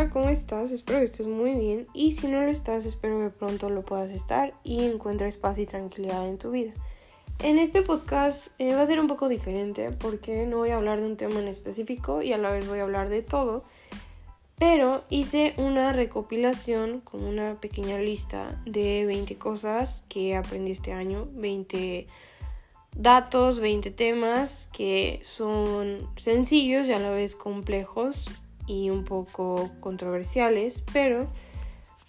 Hola, 0.00 0.08
¿cómo 0.08 0.30
estás? 0.30 0.70
Espero 0.70 1.00
que 1.00 1.04
estés 1.04 1.26
muy 1.26 1.52
bien 1.52 1.86
y 1.92 2.12
si 2.12 2.26
no 2.26 2.40
lo 2.40 2.48
estás, 2.48 2.86
espero 2.86 3.18
que 3.18 3.28
pronto 3.28 3.68
lo 3.68 3.82
puedas 3.82 4.10
estar 4.10 4.54
y 4.64 4.82
encuentres 4.82 5.36
paz 5.36 5.58
y 5.58 5.66
tranquilidad 5.66 6.26
en 6.26 6.38
tu 6.38 6.52
vida. 6.52 6.72
En 7.40 7.58
este 7.58 7.82
podcast 7.82 8.58
eh, 8.58 8.74
va 8.74 8.80
a 8.80 8.86
ser 8.86 8.98
un 8.98 9.08
poco 9.08 9.28
diferente 9.28 9.90
porque 9.90 10.46
no 10.46 10.56
voy 10.56 10.70
a 10.70 10.76
hablar 10.76 11.02
de 11.02 11.06
un 11.06 11.18
tema 11.18 11.38
en 11.38 11.48
específico 11.48 12.22
y 12.22 12.32
a 12.32 12.38
la 12.38 12.50
vez 12.50 12.66
voy 12.66 12.78
a 12.78 12.84
hablar 12.84 13.10
de 13.10 13.20
todo, 13.20 13.62
pero 14.58 15.04
hice 15.10 15.52
una 15.58 15.92
recopilación 15.92 17.00
con 17.00 17.22
una 17.22 17.60
pequeña 17.60 17.98
lista 17.98 18.58
de 18.64 19.04
20 19.04 19.36
cosas 19.36 20.02
que 20.08 20.34
aprendí 20.34 20.70
este 20.70 20.94
año, 20.94 21.28
20 21.32 22.06
datos, 22.96 23.60
20 23.60 23.90
temas 23.90 24.66
que 24.72 25.20
son 25.24 26.08
sencillos 26.16 26.86
y 26.86 26.92
a 26.94 26.98
la 26.98 27.10
vez 27.10 27.36
complejos 27.36 28.24
y 28.66 28.90
un 28.90 29.04
poco 29.04 29.70
controversiales, 29.80 30.82
pero 30.92 31.28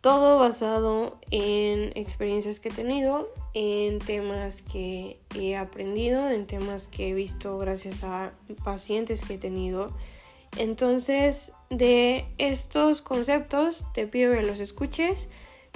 todo 0.02 0.40
basado 0.40 1.20
en 1.30 1.92
experiencias 1.96 2.60
que 2.60 2.70
he 2.70 2.74
tenido, 2.74 3.30
en 3.54 4.00
temas 4.00 4.62
que 4.62 5.20
he 5.36 5.56
aprendido, 5.56 6.30
en 6.30 6.48
temas 6.48 6.88
que 6.88 7.10
he 7.10 7.14
visto 7.14 7.58
gracias 7.58 8.04
a 8.04 8.34
pacientes 8.64 9.24
que 9.24 9.36
he 9.36 9.38
tenido. 9.38 9.96
Entonces, 10.58 11.54
de 11.70 12.26
estos 12.38 13.02
conceptos, 13.02 13.86
te 13.94 14.08
pido 14.08 14.34
que 14.34 14.42
los 14.42 14.60
escuches 14.60 15.30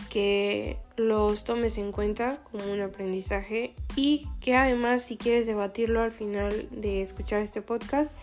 que 0.10 0.78
los 0.98 1.44
tomes 1.44 1.78
en 1.78 1.92
cuenta 1.92 2.40
como 2.52 2.72
un 2.72 2.82
aprendizaje 2.82 3.74
y 3.96 4.28
que 4.42 4.56
además 4.56 5.04
si 5.04 5.18
quieres 5.18 5.46
debatirlo 5.46 6.02
al 6.02 6.12
final 6.12 6.68
de 6.72 7.02
escuchar 7.02 7.42
este 7.42 7.62
podcast, 7.62 8.16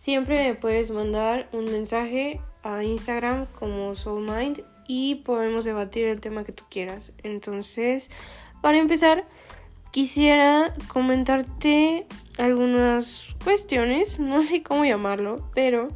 siempre 0.00 0.48
me 0.48 0.54
puedes 0.54 0.90
mandar 0.90 1.46
un 1.52 1.66
mensaje 1.66 2.40
a 2.62 2.82
Instagram 2.82 3.46
como 3.58 3.94
SoulMind 3.94 4.62
y 4.88 5.16
podemos 5.16 5.66
debatir 5.66 6.06
el 6.06 6.22
tema 6.22 6.42
que 6.42 6.52
tú 6.52 6.64
quieras. 6.70 7.12
Entonces, 7.22 8.10
para 8.62 8.78
empezar, 8.78 9.26
quisiera 9.90 10.74
comentarte 10.88 12.06
algunas 12.38 13.26
cuestiones, 13.44 14.18
no 14.18 14.42
sé 14.42 14.62
cómo 14.62 14.86
llamarlo, 14.86 15.50
pero 15.54 15.88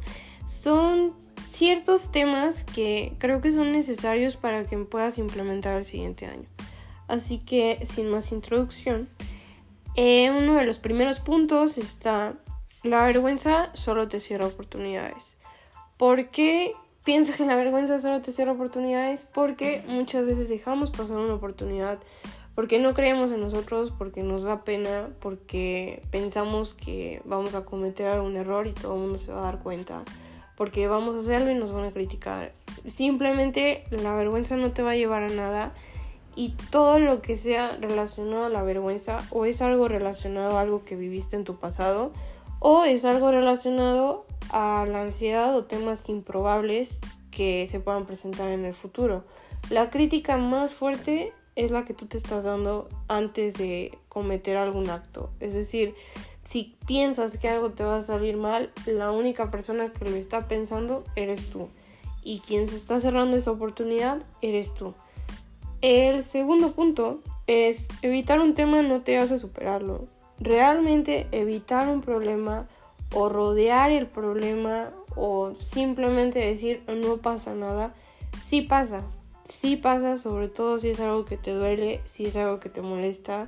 son 0.47 1.13
ciertos 1.49 2.11
temas 2.11 2.63
que 2.63 3.13
creo 3.17 3.41
que 3.41 3.51
son 3.51 3.71
necesarios 3.71 4.37
para 4.37 4.65
que 4.65 4.77
puedas 4.77 5.17
implementar 5.17 5.77
el 5.77 5.85
siguiente 5.85 6.27
año. 6.27 6.47
Así 7.07 7.39
que, 7.39 7.83
sin 7.87 8.09
más 8.09 8.31
introducción, 8.31 9.09
eh, 9.95 10.29
uno 10.29 10.53
de 10.55 10.65
los 10.65 10.77
primeros 10.77 11.19
puntos 11.19 11.79
está 11.79 12.35
la 12.85 13.05
vergüenza 13.05 13.71
solo 13.73 14.07
te 14.07 14.19
cierra 14.19 14.47
oportunidades. 14.47 15.37
¿Por 15.97 16.29
qué 16.29 16.73
piensas 17.03 17.35
que 17.35 17.45
la 17.45 17.55
vergüenza 17.55 17.99
solo 17.99 18.21
te 18.21 18.31
cierra 18.31 18.53
oportunidades? 18.53 19.25
Porque 19.25 19.83
muchas 19.87 20.25
veces 20.25 20.49
dejamos 20.49 20.91
pasar 20.91 21.17
una 21.17 21.35
oportunidad 21.35 21.99
porque 22.55 22.79
no 22.79 22.93
creemos 22.93 23.31
en 23.31 23.41
nosotros, 23.41 23.93
porque 23.97 24.23
nos 24.23 24.43
da 24.43 24.63
pena, 24.63 25.09
porque 25.19 26.01
pensamos 26.09 26.73
que 26.73 27.21
vamos 27.25 27.53
a 27.53 27.65
cometer 27.65 28.07
algún 28.07 28.37
error 28.37 28.65
y 28.65 28.71
todo 28.71 28.95
el 28.95 29.01
mundo 29.01 29.17
se 29.17 29.33
va 29.33 29.39
a 29.39 29.43
dar 29.51 29.59
cuenta 29.59 30.03
porque 30.55 30.87
vamos 30.87 31.15
a 31.15 31.19
hacerlo 31.19 31.51
y 31.51 31.55
nos 31.55 31.71
van 31.71 31.85
a 31.85 31.91
criticar. 31.91 32.53
Simplemente 32.87 33.83
la 33.91 34.15
vergüenza 34.15 34.55
no 34.55 34.71
te 34.71 34.83
va 34.83 34.91
a 34.91 34.95
llevar 34.95 35.23
a 35.23 35.29
nada 35.29 35.73
y 36.35 36.49
todo 36.71 36.99
lo 36.99 37.21
que 37.21 37.35
sea 37.35 37.77
relacionado 37.79 38.45
a 38.45 38.49
la 38.49 38.63
vergüenza 38.63 39.21
o 39.31 39.45
es 39.45 39.61
algo 39.61 39.87
relacionado 39.87 40.57
a 40.57 40.61
algo 40.61 40.83
que 40.83 40.95
viviste 40.95 41.35
en 41.35 41.43
tu 41.43 41.57
pasado 41.57 42.11
o 42.59 42.83
es 42.83 43.05
algo 43.05 43.31
relacionado 43.31 44.25
a 44.49 44.85
la 44.87 45.03
ansiedad 45.03 45.55
o 45.55 45.65
temas 45.65 46.07
improbables 46.07 46.99
que 47.31 47.67
se 47.69 47.79
puedan 47.79 48.05
presentar 48.05 48.49
en 48.49 48.65
el 48.65 48.73
futuro. 48.73 49.23
La 49.69 49.89
crítica 49.89 50.37
más 50.37 50.73
fuerte 50.73 51.33
es 51.55 51.71
la 51.71 51.85
que 51.85 51.93
tú 51.93 52.05
te 52.05 52.17
estás 52.17 52.43
dando 52.43 52.89
antes 53.07 53.55
de 53.55 53.97
cometer 54.09 54.57
algún 54.57 54.89
acto. 54.89 55.31
Es 55.39 55.53
decir, 55.53 55.95
si 56.43 56.75
piensas 56.85 57.37
que 57.37 57.49
algo 57.49 57.71
te 57.71 57.83
va 57.83 57.97
a 57.97 58.01
salir 58.01 58.37
mal, 58.37 58.71
la 58.85 59.11
única 59.11 59.51
persona 59.51 59.91
que 59.91 60.09
lo 60.09 60.15
está 60.15 60.47
pensando 60.47 61.03
eres 61.15 61.49
tú. 61.49 61.69
Y 62.23 62.39
quien 62.39 62.67
se 62.67 62.75
está 62.75 62.99
cerrando 62.99 63.37
esa 63.37 63.51
oportunidad 63.51 64.21
eres 64.41 64.73
tú. 64.73 64.93
El 65.81 66.23
segundo 66.23 66.71
punto 66.71 67.21
es 67.47 67.87
evitar 68.01 68.39
un 68.39 68.53
tema 68.53 68.81
no 68.81 69.01
te 69.01 69.17
hace 69.17 69.37
superarlo. 69.39 70.07
Realmente 70.39 71.27
evitar 71.31 71.87
un 71.87 72.01
problema 72.01 72.67
o 73.13 73.29
rodear 73.29 73.91
el 73.91 74.07
problema 74.07 74.91
o 75.15 75.53
simplemente 75.59 76.39
decir 76.39 76.83
no 76.87 77.17
pasa 77.17 77.53
nada, 77.53 77.93
sí 78.43 78.61
pasa. 78.61 79.03
Sí 79.47 79.75
pasa, 79.75 80.17
sobre 80.17 80.49
todo 80.49 80.79
si 80.79 80.89
es 80.89 80.99
algo 80.99 81.25
que 81.25 81.37
te 81.37 81.51
duele, 81.51 82.01
si 82.05 82.25
es 82.25 82.35
algo 82.35 82.59
que 82.59 82.69
te 82.69 82.81
molesta, 82.81 83.47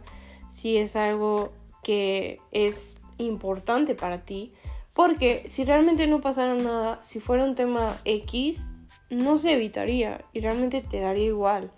si 0.50 0.78
es 0.78 0.96
algo 0.96 1.52
que 1.84 2.40
es 2.52 2.96
importante 3.18 3.96
para 3.96 4.24
ti. 4.24 4.54
Porque 4.94 5.44
si 5.50 5.66
realmente 5.66 6.08
no 6.08 6.22
pasara 6.22 6.54
nada, 6.54 7.02
si 7.02 7.20
fuera 7.20 7.44
un 7.44 7.56
tema 7.56 7.98
X, 8.06 8.64
no 9.10 9.38
se 9.38 9.54
evitaría 9.54 10.24
y 10.34 10.42
realmente 10.42 10.82
te 10.82 11.00
daría 11.00 11.26
igual. 11.26 11.72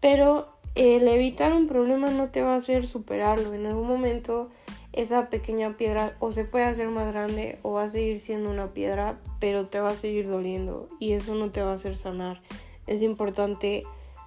Pero 0.00 0.48
el 0.74 1.06
evitar 1.08 1.52
un 1.52 1.66
problema 1.66 2.10
no 2.10 2.28
te 2.28 2.42
va 2.42 2.54
a 2.54 2.56
hacer 2.56 2.86
superarlo. 2.86 3.54
En 3.54 3.66
algún 3.66 3.86
momento 3.86 4.50
esa 4.92 5.30
pequeña 5.30 5.76
piedra 5.76 6.16
o 6.18 6.32
se 6.32 6.44
puede 6.44 6.64
hacer 6.64 6.88
más 6.88 7.10
grande 7.12 7.58
o 7.62 7.72
va 7.72 7.84
a 7.84 7.88
seguir 7.88 8.20
siendo 8.20 8.50
una 8.50 8.72
piedra, 8.72 9.18
pero 9.40 9.66
te 9.66 9.80
va 9.80 9.90
a 9.90 9.94
seguir 9.94 10.28
doliendo 10.28 10.88
y 10.98 11.12
eso 11.12 11.34
no 11.34 11.50
te 11.50 11.62
va 11.62 11.72
a 11.72 11.74
hacer 11.74 11.96
sanar. 11.96 12.42
Es 12.86 13.02
importante 13.02 13.82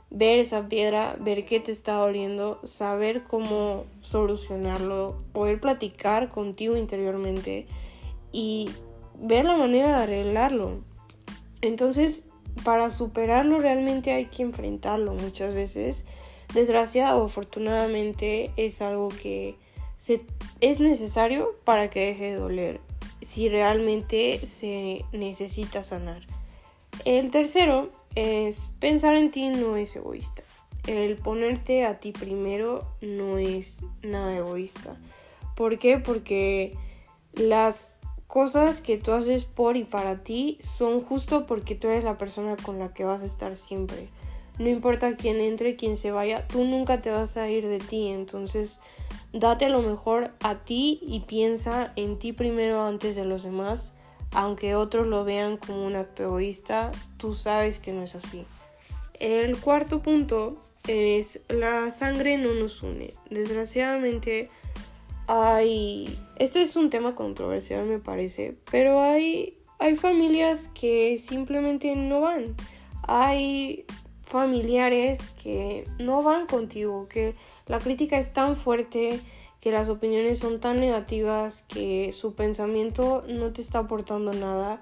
ver 0.09 0.39
esa 0.39 0.67
piedra, 0.67 1.17
ver 1.19 1.45
qué 1.45 1.59
te 1.59 1.71
está 1.71 1.93
doliendo, 1.93 2.59
saber 2.63 3.23
cómo 3.23 3.85
solucionarlo, 4.01 5.21
poder 5.33 5.59
platicar 5.59 6.29
contigo 6.29 6.77
interiormente 6.77 7.67
y 8.31 8.69
ver 9.19 9.45
la 9.45 9.57
manera 9.57 9.87
de 9.89 10.03
arreglarlo. 10.03 10.79
Entonces, 11.61 12.25
para 12.63 12.89
superarlo 12.91 13.59
realmente 13.59 14.13
hay 14.13 14.25
que 14.25 14.43
enfrentarlo 14.43 15.13
muchas 15.13 15.53
veces. 15.53 16.05
Desgraciado 16.53 17.25
afortunadamente 17.25 18.51
es 18.57 18.81
algo 18.81 19.09
que 19.09 19.55
se, 19.97 20.21
es 20.61 20.79
necesario 20.79 21.55
para 21.63 21.89
que 21.89 22.07
deje 22.07 22.31
de 22.31 22.35
doler 22.35 22.81
si 23.21 23.49
realmente 23.49 24.45
se 24.45 25.03
necesita 25.11 25.83
sanar. 25.83 26.21
El 27.03 27.31
tercero 27.31 27.89
es 28.15 28.67
pensar 28.79 29.15
en 29.15 29.31
ti 29.31 29.49
no 29.49 29.75
es 29.75 29.95
egoísta. 29.95 30.43
El 30.87 31.17
ponerte 31.17 31.85
a 31.85 31.99
ti 31.99 32.11
primero 32.11 32.87
no 33.01 33.37
es 33.37 33.83
nada 34.03 34.37
egoísta. 34.37 34.95
¿Por 35.55 35.79
qué? 35.79 35.97
Porque 35.97 36.77
las 37.33 37.97
cosas 38.27 38.81
que 38.81 38.97
tú 38.97 39.11
haces 39.11 39.43
por 39.45 39.77
y 39.77 39.83
para 39.83 40.23
ti 40.23 40.57
son 40.61 41.01
justo 41.01 41.47
porque 41.47 41.75
tú 41.75 41.87
eres 41.87 42.03
la 42.03 42.17
persona 42.17 42.55
con 42.55 42.79
la 42.79 42.93
que 42.93 43.03
vas 43.03 43.21
a 43.21 43.25
estar 43.25 43.55
siempre. 43.55 44.09
No 44.57 44.69
importa 44.69 45.15
quién 45.15 45.39
entre, 45.39 45.75
quién 45.75 45.97
se 45.97 46.11
vaya, 46.11 46.47
tú 46.47 46.63
nunca 46.63 47.01
te 47.01 47.11
vas 47.11 47.37
a 47.37 47.49
ir 47.49 47.67
de 47.67 47.79
ti. 47.79 48.07
Entonces, 48.07 48.79
date 49.33 49.69
lo 49.69 49.81
mejor 49.81 50.31
a 50.41 50.55
ti 50.63 50.99
y 51.01 51.21
piensa 51.21 51.91
en 51.95 52.19
ti 52.19 52.33
primero 52.33 52.81
antes 52.81 53.15
de 53.15 53.25
los 53.25 53.43
demás 53.43 53.95
aunque 54.35 54.75
otros 54.75 55.07
lo 55.07 55.23
vean 55.23 55.57
como 55.57 55.85
un 55.85 55.95
acto 55.95 56.23
egoísta, 56.23 56.91
tú 57.17 57.33
sabes 57.33 57.79
que 57.79 57.93
no 57.93 58.03
es 58.03 58.15
así. 58.15 58.45
El 59.13 59.57
cuarto 59.57 60.01
punto 60.01 60.61
es 60.87 61.41
la 61.47 61.89
sangre 61.91 62.37
no 62.37 62.53
nos 62.53 62.83
une. 62.83 63.13
Desgraciadamente 63.29 64.49
hay... 65.27 66.19
Este 66.35 66.61
es 66.61 66.75
un 66.75 66.89
tema 66.89 67.15
controversial 67.15 67.85
me 67.85 67.97
parece, 67.97 68.55
pero 68.69 69.01
hay, 69.01 69.57
hay 69.79 69.95
familias 69.95 70.69
que 70.79 71.17
simplemente 71.25 71.95
no 71.95 72.21
van. 72.21 72.55
Hay 73.07 73.85
familiares 74.25 75.19
que 75.41 75.87
no 75.99 76.23
van 76.23 76.47
contigo, 76.47 77.07
que 77.07 77.35
la 77.67 77.79
crítica 77.79 78.17
es 78.17 78.33
tan 78.33 78.55
fuerte 78.55 79.19
que 79.59 79.71
las 79.71 79.89
opiniones 79.89 80.39
son 80.39 80.59
tan 80.59 80.75
negativas 80.79 81.63
que 81.67 82.13
su 82.13 82.33
pensamiento 82.33 83.23
no 83.27 83.51
te 83.51 83.61
está 83.61 83.79
aportando 83.79 84.31
nada 84.33 84.81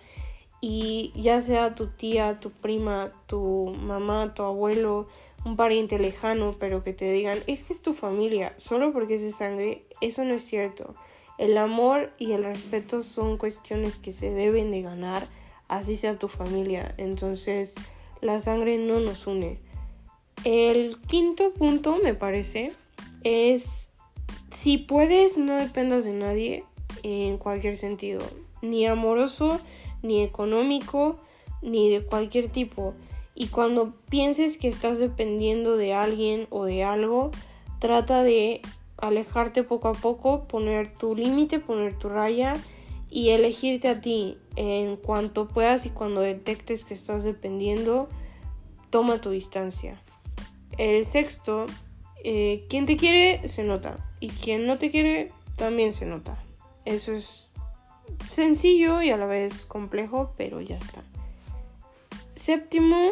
y 0.60 1.12
ya 1.16 1.42
sea 1.42 1.76
tu 1.76 1.88
tía, 1.88 2.40
tu 2.40 2.50
prima, 2.50 3.12
tu 3.28 3.74
mamá, 3.82 4.34
tu 4.34 4.44
abuelo, 4.44 5.08
un 5.46 5.56
pariente 5.56 6.00
lejano, 6.00 6.56
pero 6.60 6.84
que 6.84 6.94
te 6.94 7.12
digan, 7.12 7.40
es 7.48 7.64
que 7.64 7.74
es 7.74 7.82
tu 7.82 7.94
familia, 7.94 8.54
solo 8.58 8.94
porque 8.94 9.16
es 9.16 9.22
de 9.22 9.32
sangre, 9.32 9.84
eso 10.02 10.24
no 10.24 10.36
es 10.36 10.44
cierto. 10.44 10.96
El 11.38 11.58
amor 11.58 12.12
y 12.18 12.32
el 12.34 12.44
respeto 12.44 13.04
son 13.04 13.38
cuestiones 13.38 13.96
que 13.96 14.14
se 14.14 14.32
deben 14.32 14.72
de 14.72 14.82
ganar, 14.82 15.28
así 15.68 15.98
sea 15.98 16.18
tu 16.18 16.28
familia. 16.28 16.94
Entonces, 16.98 17.76
la 18.24 18.40
sangre 18.40 18.78
no 18.78 19.00
nos 19.00 19.28
une. 19.28 19.60
El 20.46 20.98
quinto 21.08 21.54
punto, 21.54 21.98
me 22.02 22.14
parece, 22.14 22.72
es 23.24 23.92
si 24.52 24.78
puedes, 24.78 25.38
no 25.38 25.56
dependas 25.58 26.06
de 26.06 26.14
nadie 26.14 26.64
en 27.04 27.38
cualquier 27.38 27.78
sentido, 27.78 28.22
ni 28.62 28.86
amoroso, 28.88 29.60
ni 30.02 30.24
económico, 30.24 31.18
ni 31.62 31.90
de 31.90 32.06
cualquier 32.06 32.50
tipo. 32.50 32.94
Y 33.36 33.48
cuando 33.48 33.94
pienses 34.10 34.58
que 34.58 34.68
estás 34.68 35.00
dependiendo 35.00 35.76
de 35.76 35.94
alguien 35.94 36.48
o 36.50 36.66
de 36.66 36.84
algo, 36.84 37.32
trata 37.80 38.24
de 38.24 38.62
alejarte 38.98 39.64
poco 39.64 39.90
a 39.90 39.94
poco, 39.94 40.46
poner 40.46 40.94
tu 40.94 41.16
límite, 41.16 41.60
poner 41.60 41.98
tu 41.98 42.10
raya 42.10 42.54
y 43.14 43.30
elegirte 43.30 43.90
a 43.90 44.02
ti 44.02 44.40
en 44.56 44.98
cuanto 44.98 45.48
puedas 45.48 45.86
y 45.86 45.92
cuando 45.92 46.22
detectes 46.22 46.84
que 46.84 46.96
estás 46.96 47.24
dependiendo, 47.24 48.10
toma 48.90 49.22
tu 49.22 49.30
distancia. 49.30 50.02
El 50.80 51.06
sexto, 51.06 51.68
eh, 52.24 52.66
quien 52.70 52.88
te 52.88 52.98
quiere 52.98 53.48
se 53.48 53.64
nota 53.64 54.00
y 54.20 54.30
quien 54.30 54.66
no 54.66 54.80
te 54.80 54.90
quiere 54.90 55.32
también 55.56 55.94
se 55.94 56.08
nota. 56.08 56.44
Eso 56.86 57.14
es 57.14 57.50
sencillo 58.28 59.04
y 59.04 59.12
a 59.12 59.18
la 59.18 59.28
vez 59.28 59.68
complejo, 59.68 60.34
pero 60.36 60.60
ya 60.60 60.78
está. 60.78 61.04
Séptimo, 62.34 63.12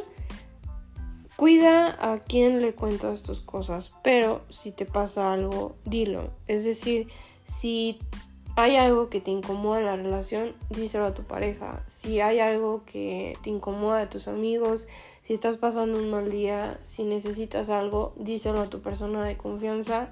cuida 1.36 2.12
a 2.12 2.24
quien 2.24 2.60
le 2.60 2.74
cuentas 2.74 3.22
tus 3.22 3.40
cosas, 3.40 3.94
pero 4.04 4.42
si 4.50 4.72
te 4.72 4.88
pasa 4.88 5.32
algo, 5.32 5.76
dilo. 5.86 6.32
Es 6.48 6.66
decir, 6.66 7.08
si 7.46 8.00
hay 8.56 8.76
algo 8.76 9.10
que 9.10 9.22
te 9.22 9.32
incomoda 9.32 9.80
en 9.80 9.86
la 9.86 9.96
relación, 9.96 10.54
díselo 10.70 11.06
a 11.06 11.14
tu 11.14 11.24
pareja. 11.24 11.84
Si 11.88 12.20
hay 12.20 12.40
algo 12.40 12.84
que 12.86 13.34
te 13.44 13.50
incomoda 13.50 14.02
a 14.02 14.10
tus 14.10 14.28
amigos, 14.28 14.88
si 15.22 15.34
estás 15.34 15.58
pasando 15.58 15.98
un 15.98 16.10
mal 16.10 16.30
día, 16.30 16.78
si 16.82 17.04
necesitas 17.04 17.70
algo, 17.70 18.14
díselo 18.18 18.60
a 18.60 18.70
tu 18.70 18.82
persona 18.82 19.24
de 19.24 19.38
confianza. 19.38 20.10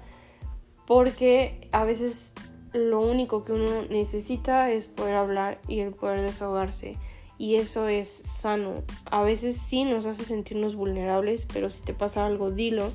Porque 0.86 1.68
a 1.72 1.84
veces 1.84 2.34
lo 2.72 3.00
único 3.00 3.44
que 3.44 3.52
uno 3.52 3.82
necesita 3.90 4.70
es 4.70 4.86
poder 4.86 5.16
hablar 5.16 5.60
y 5.68 5.80
el 5.80 5.92
poder 5.92 6.22
desahogarse. 6.22 6.96
Y 7.36 7.56
eso 7.56 7.88
es 7.88 8.08
sano. 8.08 8.82
A 9.04 9.22
veces 9.22 9.56
sí 9.60 9.84
nos 9.84 10.06
hace 10.06 10.24
sentirnos 10.24 10.76
vulnerables, 10.76 11.46
pero 11.52 11.70
si 11.70 11.82
te 11.82 11.94
pasa 11.94 12.26
algo, 12.26 12.50
dilo. 12.50 12.90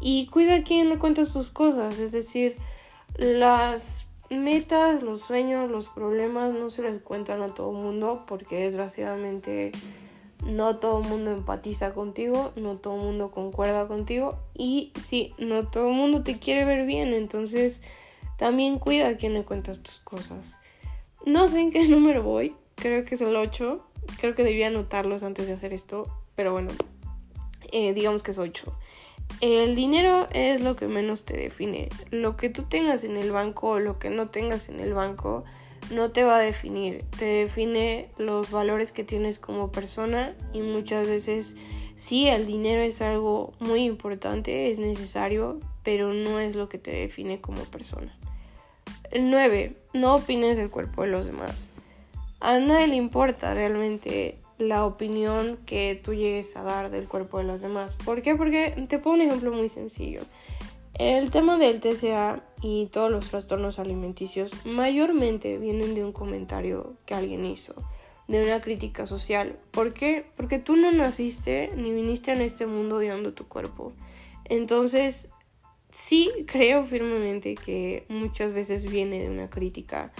Y 0.00 0.26
cuida 0.26 0.56
a 0.56 0.62
quien 0.62 0.88
le 0.88 0.98
cuentas 0.98 1.32
tus 1.32 1.50
cosas. 1.50 1.98
Es 1.98 2.12
decir, 2.12 2.56
las 3.16 4.06
metas, 4.36 5.02
los 5.02 5.20
sueños, 5.20 5.70
los 5.70 5.88
problemas 5.88 6.52
no 6.52 6.70
se 6.70 6.82
les 6.82 7.02
cuentan 7.02 7.42
a 7.42 7.54
todo 7.54 7.70
el 7.70 7.82
mundo 7.82 8.24
porque 8.26 8.56
desgraciadamente 8.56 9.72
no 10.46 10.76
todo 10.76 11.02
el 11.02 11.08
mundo 11.08 11.32
empatiza 11.32 11.92
contigo, 11.92 12.52
no 12.56 12.76
todo 12.76 12.96
el 12.96 13.02
mundo 13.02 13.30
concuerda 13.30 13.88
contigo 13.88 14.38
y 14.54 14.92
sí, 15.00 15.34
no 15.38 15.68
todo 15.68 15.88
el 15.88 15.94
mundo 15.94 16.22
te 16.22 16.38
quiere 16.38 16.64
ver 16.64 16.86
bien, 16.86 17.12
entonces 17.12 17.82
también 18.36 18.78
cuida 18.78 19.08
a 19.08 19.16
quien 19.16 19.34
le 19.34 19.44
cuentas 19.44 19.82
tus 19.82 20.00
cosas. 20.00 20.60
No 21.26 21.48
sé 21.48 21.60
en 21.60 21.70
qué 21.70 21.84
número 21.88 22.22
voy, 22.22 22.54
creo 22.76 23.04
que 23.04 23.16
es 23.16 23.20
el 23.20 23.36
8, 23.36 23.84
creo 24.18 24.34
que 24.34 24.44
debía 24.44 24.68
anotarlos 24.68 25.22
antes 25.22 25.46
de 25.46 25.52
hacer 25.52 25.72
esto, 25.72 26.08
pero 26.36 26.52
bueno, 26.52 26.70
eh, 27.72 27.92
digamos 27.92 28.22
que 28.22 28.30
es 28.30 28.38
8. 28.38 28.72
El 29.40 29.74
dinero 29.74 30.28
es 30.32 30.60
lo 30.60 30.76
que 30.76 30.86
menos 30.86 31.24
te 31.24 31.36
define. 31.36 31.88
Lo 32.10 32.36
que 32.36 32.50
tú 32.50 32.64
tengas 32.64 33.04
en 33.04 33.16
el 33.16 33.32
banco 33.32 33.70
o 33.70 33.78
lo 33.78 33.98
que 33.98 34.10
no 34.10 34.28
tengas 34.28 34.68
en 34.68 34.80
el 34.80 34.92
banco 34.92 35.44
no 35.90 36.10
te 36.10 36.24
va 36.24 36.36
a 36.36 36.40
definir. 36.40 37.04
Te 37.18 37.24
define 37.24 38.08
los 38.18 38.50
valores 38.50 38.92
que 38.92 39.04
tienes 39.04 39.38
como 39.38 39.72
persona 39.72 40.34
y 40.52 40.60
muchas 40.60 41.06
veces 41.06 41.56
sí, 41.96 42.28
el 42.28 42.46
dinero 42.46 42.82
es 42.82 43.00
algo 43.00 43.54
muy 43.60 43.84
importante, 43.84 44.70
es 44.70 44.78
necesario, 44.78 45.58
pero 45.82 46.12
no 46.12 46.38
es 46.38 46.54
lo 46.54 46.68
que 46.68 46.78
te 46.78 46.90
define 46.90 47.40
como 47.40 47.62
persona. 47.64 48.14
El 49.10 49.30
9. 49.30 49.74
No 49.94 50.16
opines 50.16 50.56
del 50.56 50.70
cuerpo 50.70 51.02
de 51.02 51.08
los 51.08 51.26
demás. 51.26 51.70
A 52.40 52.58
nadie 52.58 52.86
le 52.88 52.94
importa 52.94 53.54
realmente 53.54 54.38
la 54.60 54.86
opinión 54.86 55.58
que 55.66 56.00
tú 56.02 56.14
llegues 56.14 56.56
a 56.56 56.62
dar 56.62 56.90
del 56.90 57.08
cuerpo 57.08 57.38
de 57.38 57.44
los 57.44 57.60
demás. 57.60 57.94
¿Por 58.04 58.22
qué? 58.22 58.36
Porque 58.36 58.86
te 58.88 58.98
pongo 58.98 59.16
un 59.16 59.22
ejemplo 59.22 59.52
muy 59.52 59.68
sencillo. 59.68 60.22
El 60.94 61.30
tema 61.30 61.56
del 61.56 61.80
TCA 61.80 62.42
y 62.62 62.86
todos 62.86 63.10
los 63.10 63.30
trastornos 63.30 63.78
alimenticios 63.78 64.66
mayormente 64.66 65.56
vienen 65.56 65.94
de 65.94 66.04
un 66.04 66.12
comentario 66.12 66.94
que 67.06 67.14
alguien 67.14 67.46
hizo, 67.46 67.74
de 68.28 68.44
una 68.44 68.60
crítica 68.60 69.06
social. 69.06 69.56
¿Por 69.70 69.94
qué? 69.94 70.26
Porque 70.36 70.58
tú 70.58 70.76
no 70.76 70.92
naciste 70.92 71.70
ni 71.74 71.92
viniste 71.92 72.32
en 72.32 72.42
este 72.42 72.66
mundo 72.66 72.96
odiando 72.96 73.32
tu 73.32 73.48
cuerpo. 73.48 73.94
Entonces, 74.44 75.30
sí 75.90 76.30
creo 76.46 76.84
firmemente 76.84 77.54
que 77.54 78.04
muchas 78.08 78.52
veces 78.52 78.90
viene 78.90 79.20
de 79.20 79.30
una 79.30 79.48
crítica 79.48 80.12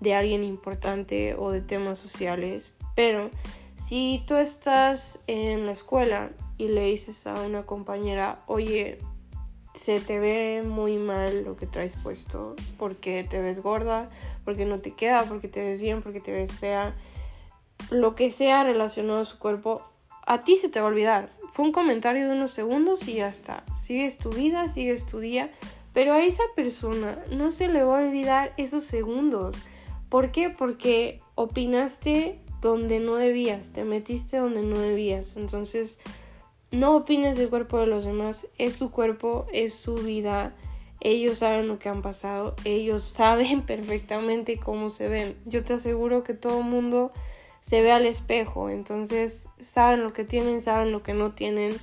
de 0.00 0.14
alguien 0.14 0.44
importante 0.44 1.34
o 1.34 1.50
de 1.50 1.62
temas 1.62 1.98
sociales, 1.98 2.74
pero 2.94 3.30
si 3.76 4.24
tú 4.26 4.36
estás 4.36 5.20
en 5.26 5.66
la 5.66 5.72
escuela 5.72 6.30
y 6.58 6.68
le 6.68 6.84
dices 6.86 7.26
a 7.26 7.34
una 7.42 7.64
compañera, 7.64 8.42
oye, 8.46 8.98
se 9.74 10.00
te 10.00 10.18
ve 10.18 10.62
muy 10.66 10.96
mal 10.96 11.44
lo 11.44 11.56
que 11.56 11.66
traes 11.66 11.96
puesto, 11.96 12.56
porque 12.78 13.24
te 13.24 13.40
ves 13.40 13.60
gorda, 13.62 14.10
porque 14.44 14.64
no 14.64 14.80
te 14.80 14.92
queda, 14.92 15.24
porque 15.24 15.48
te 15.48 15.62
ves 15.62 15.80
bien, 15.80 16.02
porque 16.02 16.20
te 16.20 16.32
ves 16.32 16.52
fea, 16.52 16.94
lo 17.90 18.14
que 18.14 18.30
sea 18.30 18.64
relacionado 18.64 19.20
a 19.20 19.24
su 19.24 19.38
cuerpo, 19.38 19.82
a 20.26 20.40
ti 20.40 20.56
se 20.56 20.68
te 20.68 20.80
va 20.80 20.86
a 20.86 20.90
olvidar. 20.90 21.30
Fue 21.50 21.64
un 21.64 21.72
comentario 21.72 22.26
de 22.26 22.34
unos 22.34 22.50
segundos 22.50 23.06
y 23.06 23.14
ya 23.14 23.28
está. 23.28 23.64
Sigues 23.80 24.18
tu 24.18 24.30
vida, 24.30 24.66
sigues 24.66 25.06
tu 25.06 25.20
día, 25.20 25.50
pero 25.92 26.14
a 26.14 26.22
esa 26.24 26.42
persona 26.56 27.18
no 27.30 27.50
se 27.50 27.68
le 27.68 27.84
va 27.84 28.00
a 28.00 28.02
olvidar 28.02 28.52
esos 28.56 28.84
segundos. 28.84 29.56
¿Por 30.08 30.32
qué? 30.32 30.50
Porque 30.50 31.20
opinaste 31.34 32.40
donde 32.60 33.00
no 33.00 33.16
debías, 33.16 33.72
te 33.72 33.84
metiste 33.84 34.38
donde 34.38 34.62
no 34.62 34.78
debías. 34.78 35.36
Entonces, 35.36 35.98
no 36.70 36.96
opines 36.96 37.36
del 37.36 37.48
cuerpo 37.48 37.78
de 37.78 37.86
los 37.86 38.04
demás, 38.04 38.48
es 38.58 38.76
tu 38.76 38.90
cuerpo, 38.90 39.46
es 39.52 39.74
su 39.74 39.94
vida. 39.94 40.54
Ellos 41.00 41.38
saben 41.38 41.68
lo 41.68 41.78
que 41.78 41.88
han 41.88 42.02
pasado, 42.02 42.56
ellos 42.64 43.02
saben 43.14 43.62
perfectamente 43.62 44.58
cómo 44.58 44.90
se 44.90 45.08
ven. 45.08 45.36
Yo 45.44 45.64
te 45.64 45.74
aseguro 45.74 46.24
que 46.24 46.34
todo 46.34 46.58
el 46.58 46.64
mundo 46.64 47.12
se 47.60 47.82
ve 47.82 47.92
al 47.92 48.06
espejo, 48.06 48.70
entonces 48.70 49.48
saben 49.60 50.02
lo 50.02 50.12
que 50.12 50.24
tienen, 50.24 50.60
saben 50.60 50.92
lo 50.92 51.02
que 51.02 51.14
no 51.14 51.32
tienen. 51.32 51.74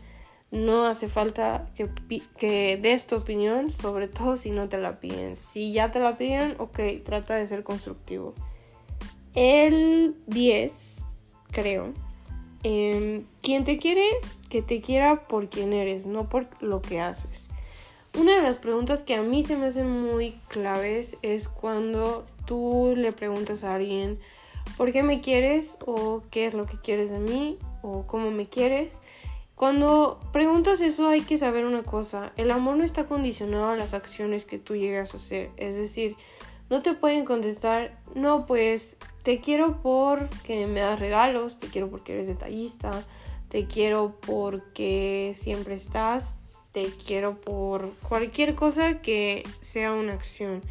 No 0.51 0.85
hace 0.85 1.09
falta 1.09 1.67
que, 1.75 1.89
que 2.37 2.77
des 2.77 3.07
tu 3.07 3.15
opinión, 3.15 3.71
sobre 3.71 4.07
todo 4.07 4.35
si 4.35 4.51
no 4.51 4.69
te 4.69 4.77
la 4.77 4.99
piden. 4.99 5.35
Si 5.35 5.73
ya 5.73 5.89
te 5.89 5.99
la 5.99 6.15
piden, 6.17 6.55
ok, 6.59 6.79
trata 7.03 7.35
de 7.35 7.47
ser 7.47 7.63
constructivo. 7.63 8.35
El 9.35 10.15
10, 10.27 11.03
creo. 11.51 11.93
Eh, 12.63 13.23
quien 13.41 13.63
te 13.63 13.79
quiere, 13.79 14.05
que 14.49 14.61
te 14.61 14.79
quiera 14.79 15.21
por 15.27 15.49
quien 15.49 15.73
eres, 15.73 16.05
no 16.05 16.29
por 16.29 16.47
lo 16.61 16.81
que 16.81 17.01
haces. 17.01 17.49
Una 18.15 18.35
de 18.35 18.43
las 18.43 18.59
preguntas 18.59 19.01
que 19.01 19.15
a 19.15 19.23
mí 19.23 19.43
se 19.43 19.57
me 19.57 19.65
hacen 19.65 19.89
muy 19.89 20.39
claves 20.49 21.17
es 21.23 21.47
cuando 21.47 22.27
tú 22.45 22.93
le 22.95 23.11
preguntas 23.11 23.63
a 23.63 23.73
alguien 23.73 24.19
por 24.77 24.91
qué 24.91 25.01
me 25.01 25.19
quieres 25.19 25.77
o 25.83 26.21
qué 26.29 26.45
es 26.45 26.53
lo 26.53 26.67
que 26.67 26.77
quieres 26.79 27.09
de 27.09 27.17
mí 27.17 27.57
o 27.81 28.05
cómo 28.05 28.29
me 28.29 28.45
quieres. 28.45 28.99
Cuando 29.55 30.19
preguntas 30.31 30.79
eso 30.79 31.07
hay 31.09 31.21
que 31.21 31.39
saber 31.39 31.65
una 31.65 31.81
cosa, 31.81 32.33
el 32.37 32.51
amor 32.51 32.77
no 32.77 32.83
está 32.83 33.05
condicionado 33.05 33.69
a 33.69 33.75
las 33.75 33.95
acciones 33.95 34.45
que 34.45 34.59
tú 34.59 34.75
llegas 34.75 35.15
a 35.15 35.17
hacer, 35.17 35.49
es 35.57 35.75
decir, 35.75 36.15
no 36.69 36.81
te 36.81 36.93
pueden 36.93 37.25
contestar, 37.25 37.97
no, 38.15 38.45
pues 38.45 38.97
te 39.23 39.39
quiero 39.39 39.81
porque 39.81 40.67
me 40.67 40.81
das 40.81 40.99
regalos, 40.99 41.57
te 41.57 41.67
quiero 41.67 41.89
porque 41.89 42.13
eres 42.13 42.27
detallista, 42.27 42.91
te 43.47 43.67
quiero 43.67 44.15
porque 44.25 45.31
siempre 45.33 45.75
estás, 45.75 46.35
te 46.73 46.87
quiero 47.05 47.39
por 47.39 47.89
cualquier 48.09 48.55
cosa 48.55 49.01
que 49.01 49.43
sea 49.61 49.93
una 49.93 50.13
acción. 50.13 50.61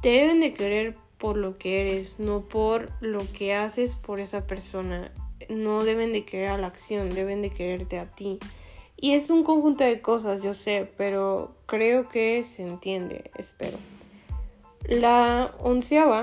Te 0.00 0.08
deben 0.08 0.40
de 0.40 0.54
querer 0.54 0.96
por 1.18 1.36
lo 1.36 1.58
que 1.58 1.82
eres, 1.82 2.18
no 2.18 2.40
por 2.40 2.90
lo 3.00 3.20
que 3.32 3.54
haces 3.54 3.94
por 3.94 4.20
esa 4.20 4.46
persona. 4.46 5.12
No 5.50 5.84
deben 5.84 6.12
de 6.12 6.24
querer 6.24 6.48
a 6.48 6.58
la 6.58 6.68
acción, 6.68 7.10
deben 7.10 7.42
de 7.42 7.50
quererte 7.50 7.98
a 7.98 8.10
ti. 8.10 8.38
Y 8.96 9.12
es 9.12 9.28
un 9.28 9.44
conjunto 9.44 9.84
de 9.84 10.00
cosas, 10.00 10.42
yo 10.42 10.54
sé, 10.54 10.90
pero 10.96 11.54
creo 11.66 12.08
que 12.08 12.42
se 12.44 12.62
entiende, 12.62 13.30
espero. 13.36 13.76
La 14.88 15.54
onceava 15.58 16.22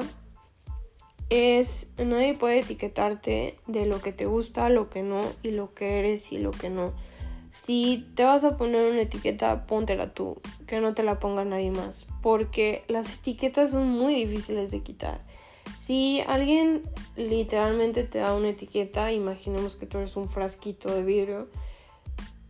es 1.30 1.92
nadie 1.98 2.34
puede 2.34 2.60
etiquetarte 2.60 3.58
de 3.68 3.86
lo 3.86 4.02
que 4.02 4.12
te 4.12 4.26
gusta, 4.26 4.70
lo 4.70 4.90
que 4.90 5.04
no 5.04 5.22
y 5.42 5.52
lo 5.52 5.74
que 5.74 6.00
eres 6.00 6.32
y 6.32 6.38
lo 6.38 6.52
que 6.52 6.70
no. 6.70 6.94
Si 7.52 8.08
te 8.16 8.24
vas 8.24 8.44
a 8.44 8.58
poner 8.58 8.92
una 8.92 9.02
etiqueta, 9.02 9.66
póntela 9.66 10.14
tú, 10.14 10.42
que 10.66 10.80
no 10.80 10.94
te 10.96 11.04
la 11.04 11.20
ponga 11.20 11.46
nadie 11.46 11.70
más, 11.70 12.08
porque 12.22 12.84
las 12.88 13.14
etiquetas 13.14 13.72
son 13.72 13.90
muy 13.90 14.16
difíciles 14.16 14.72
de 14.72 14.82
quitar. 14.82 15.22
Si 15.80 16.22
alguien 16.28 16.82
literalmente 17.16 18.04
te 18.04 18.20
da 18.20 18.36
una 18.36 18.50
etiqueta, 18.50 19.12
imaginemos 19.12 19.76
que 19.76 19.86
tú 19.86 20.00
eres 20.00 20.16
un 20.16 20.28
frasquito 20.28 20.94
de 20.94 21.04
vidrio, 21.04 21.48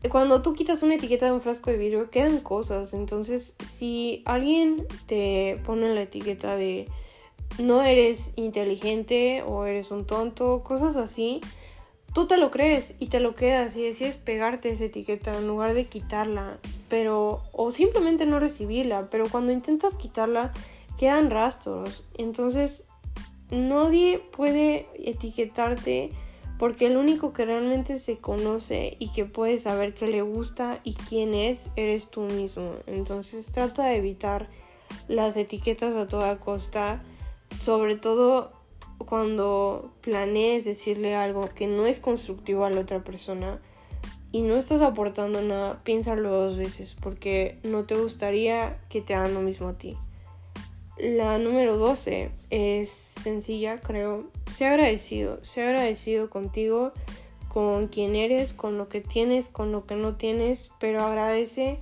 cuando 0.10 0.42
tú 0.42 0.54
quitas 0.54 0.84
una 0.84 0.96
etiqueta 0.96 1.28
de 1.28 1.32
un 1.32 1.42
frasco 1.42 1.72
de 1.72 1.78
vidrio, 1.78 2.10
quedan 2.10 2.40
cosas. 2.40 2.94
Entonces, 2.94 3.56
si 3.64 4.22
alguien 4.26 4.86
te 5.06 5.60
pone 5.66 5.94
la 5.94 6.02
etiqueta 6.02 6.56
de 6.56 6.88
no 7.60 7.84
eres 7.84 8.34
inteligente 8.36 9.44
o 9.46 9.66
eres 9.66 9.92
un 9.92 10.06
tonto, 10.06 10.64
cosas 10.64 10.98
así, 10.98 11.42
tú 12.14 12.28
te 12.28 12.38
lo 12.38 12.52
crees 12.52 12.96
y 13.00 13.08
te 13.08 13.20
lo 13.20 13.36
quedas 13.36 13.76
y 13.76 13.84
decides 13.84 14.18
pegarte 14.18 14.70
esa 14.70 14.86
etiqueta 14.86 15.36
en 15.38 15.48
lugar 15.48 15.74
de 15.74 15.86
quitarla, 15.86 16.58
pero 16.90 17.42
o 17.52 17.72
simplemente 17.72 18.26
no 18.26 18.40
recibirla, 18.40 19.10
pero 19.10 19.30
cuando 19.30 19.52
intentas 19.52 19.98
quitarla 19.98 20.52
quedan 20.98 21.32
rastros. 21.32 22.06
Entonces, 22.18 22.86
nadie 23.50 24.20
puede 24.20 24.88
etiquetarte 24.96 26.12
porque 26.60 26.86
el 26.86 26.98
único 26.98 27.34
que 27.34 27.46
realmente 27.46 28.00
se 28.00 28.18
conoce 28.18 28.96
y 29.00 29.12
que 29.12 29.26
puede 29.26 29.58
saber 29.58 29.94
qué 29.94 30.08
le 30.08 30.22
gusta 30.22 30.80
y 30.84 30.94
quién 30.94 31.34
es, 31.34 31.70
eres 31.76 32.10
tú 32.10 32.22
mismo. 32.22 32.76
Entonces, 32.86 33.52
trata 33.52 33.86
de 33.86 33.98
evitar 33.98 34.48
las 35.08 35.36
etiquetas 35.36 35.96
a 35.96 36.08
toda 36.08 36.40
costa, 36.40 37.04
sobre 37.58 37.96
todo 37.96 38.52
cuando 38.98 39.92
planees 40.02 40.66
decirle 40.66 41.16
algo 41.16 41.50
que 41.54 41.68
no 41.68 41.86
es 41.86 42.00
constructivo 42.00 42.66
a 42.66 42.70
la 42.70 42.82
otra 42.82 43.04
persona 43.04 43.60
y 44.32 44.42
no 44.42 44.56
estás 44.56 44.82
aportando 44.82 45.42
nada, 45.42 45.84
piénsalo 45.84 46.30
dos 46.30 46.58
veces 46.58 46.96
porque 47.00 47.60
no 47.64 47.84
te 47.86 47.96
gustaría 47.96 48.80
que 48.90 49.02
te 49.02 49.14
hagan 49.14 49.34
lo 49.34 49.42
mismo 49.42 49.68
a 49.68 49.74
ti. 49.74 49.96
La 50.98 51.38
número 51.38 51.78
12 51.78 52.32
es 52.50 52.90
sencilla, 52.90 53.80
creo. 53.80 54.26
Sé 54.52 54.66
agradecido, 54.66 55.44
sé 55.44 55.64
agradecido 55.64 56.30
contigo, 56.30 56.94
con 57.48 57.88
quien 57.88 58.16
eres, 58.16 58.54
con 58.54 58.78
lo 58.78 58.90
que 58.90 59.02
tienes, 59.02 59.50
con 59.50 59.72
lo 59.72 59.86
que 59.86 59.96
no 59.96 60.16
tienes, 60.16 60.72
pero 60.80 61.04
agradece 61.04 61.80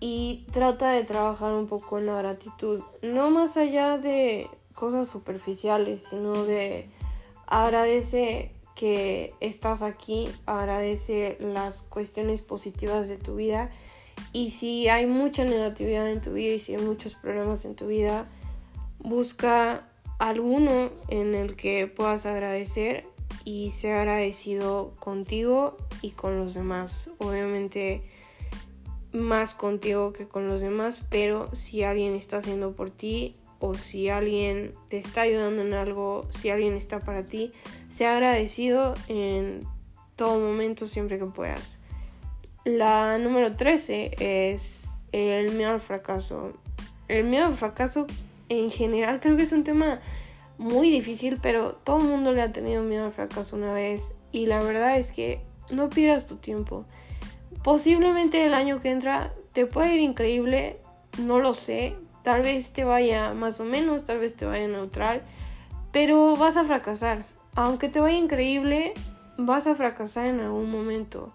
y 0.00 0.44
trata 0.52 0.90
de 0.92 1.04
trabajar 1.04 1.52
un 1.52 1.66
poco 1.66 1.98
en 1.98 2.06
la 2.06 2.18
gratitud. 2.18 2.82
No 3.02 3.30
más 3.30 3.56
allá 3.56 3.98
de 3.98 4.48
cosas 4.76 5.08
superficiales, 5.08 6.04
sino 6.08 6.44
de 6.44 6.88
agradece 7.48 8.52
que 8.76 9.34
estás 9.40 9.82
aquí, 9.82 10.28
agradece 10.44 11.38
las 11.40 11.82
cuestiones 11.82 12.42
positivas 12.42 13.08
de 13.08 13.16
tu 13.16 13.34
vida 13.34 13.70
y 14.32 14.50
si 14.50 14.88
hay 14.88 15.06
mucha 15.06 15.44
negatividad 15.44 16.08
en 16.10 16.20
tu 16.20 16.34
vida 16.34 16.54
y 16.54 16.60
si 16.60 16.74
hay 16.74 16.82
muchos 16.82 17.14
problemas 17.14 17.64
en 17.64 17.74
tu 17.74 17.88
vida, 17.88 18.28
busca 18.98 19.88
alguno 20.18 20.90
en 21.08 21.34
el 21.34 21.56
que 21.56 21.86
puedas 21.86 22.26
agradecer 22.26 23.06
y 23.44 23.70
sea 23.70 24.00
agradecido 24.02 24.94
contigo 24.98 25.76
y 26.02 26.10
con 26.10 26.38
los 26.38 26.52
demás. 26.52 27.10
Obviamente 27.18 28.02
más 29.12 29.54
contigo 29.54 30.12
que 30.12 30.28
con 30.28 30.46
los 30.46 30.60
demás, 30.60 31.02
pero 31.08 31.54
si 31.54 31.82
alguien 31.82 32.14
está 32.14 32.38
haciendo 32.38 32.72
por 32.72 32.90
ti, 32.90 33.36
o 33.58 33.74
si 33.74 34.08
alguien 34.08 34.72
te 34.88 34.98
está 34.98 35.22
ayudando 35.22 35.62
en 35.62 35.72
algo, 35.72 36.26
si 36.30 36.50
alguien 36.50 36.74
está 36.74 37.00
para 37.00 37.24
ti, 37.24 37.52
sea 37.90 38.14
agradecido 38.14 38.94
en 39.08 39.62
todo 40.16 40.38
momento 40.38 40.86
siempre 40.86 41.18
que 41.18 41.26
puedas. 41.26 41.78
La 42.64 43.18
número 43.18 43.56
13 43.56 44.16
es 44.18 44.82
el 45.12 45.52
miedo 45.52 45.70
al 45.70 45.80
fracaso. 45.80 46.52
El 47.08 47.24
miedo 47.24 47.46
al 47.46 47.56
fracaso 47.56 48.06
en 48.48 48.70
general 48.70 49.20
creo 49.20 49.36
que 49.36 49.44
es 49.44 49.52
un 49.52 49.64
tema 49.64 50.00
muy 50.58 50.90
difícil, 50.90 51.38
pero 51.40 51.74
todo 51.74 51.98
el 51.98 52.04
mundo 52.04 52.32
le 52.32 52.42
ha 52.42 52.52
tenido 52.52 52.82
miedo 52.82 53.06
al 53.06 53.12
fracaso 53.12 53.56
una 53.56 53.72
vez 53.72 54.12
y 54.32 54.46
la 54.46 54.62
verdad 54.62 54.98
es 54.98 55.12
que 55.12 55.40
no 55.70 55.88
pierdas 55.88 56.26
tu 56.26 56.36
tiempo. 56.36 56.84
Posiblemente 57.62 58.44
el 58.44 58.54
año 58.54 58.80
que 58.80 58.90
entra 58.90 59.32
te 59.52 59.66
puede 59.66 59.94
ir 59.94 60.00
increíble, 60.00 60.78
no 61.18 61.38
lo 61.38 61.54
sé, 61.54 61.96
Tal 62.26 62.42
vez 62.42 62.70
te 62.70 62.82
vaya 62.82 63.34
más 63.34 63.60
o 63.60 63.64
menos, 63.64 64.04
tal 64.04 64.18
vez 64.18 64.34
te 64.34 64.46
vaya 64.46 64.66
neutral, 64.66 65.22
pero 65.92 66.34
vas 66.34 66.56
a 66.56 66.64
fracasar. 66.64 67.24
Aunque 67.54 67.88
te 67.88 68.00
vaya 68.00 68.18
increíble, 68.18 68.94
vas 69.38 69.68
a 69.68 69.76
fracasar 69.76 70.26
en 70.26 70.40
algún 70.40 70.68
momento. 70.68 71.32